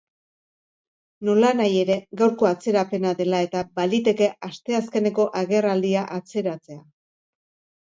[1.27, 6.83] Nolanahi ere, gaurko atzerapena dela eta, baliteke asteazkeneko agerraldia atzeratzea.